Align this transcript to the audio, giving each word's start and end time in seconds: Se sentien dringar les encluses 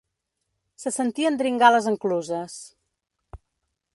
Se 0.83 0.93
sentien 0.95 1.37
dringar 1.41 1.69
les 1.75 1.91
encluses 1.93 2.57